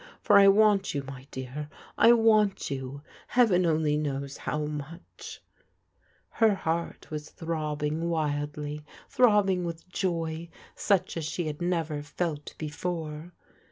[0.19, 5.43] For I want you, my dear, I want you, heaven only knows how much I"
[6.39, 13.31] Her heart was throbbing wildly, throbbing with joy such as she had never felt before.